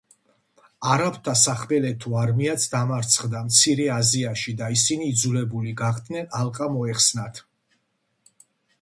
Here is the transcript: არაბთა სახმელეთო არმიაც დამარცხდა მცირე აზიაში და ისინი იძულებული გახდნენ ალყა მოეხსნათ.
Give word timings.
არაბთა 0.93 1.35
სახმელეთო 1.41 2.13
არმიაც 2.21 2.65
დამარცხდა 2.73 3.43
მცირე 3.51 3.87
აზიაში 3.99 4.57
და 4.65 4.73
ისინი 4.79 5.13
იძულებული 5.15 5.79
გახდნენ 5.85 6.37
ალყა 6.43 6.75
მოეხსნათ. 6.79 7.47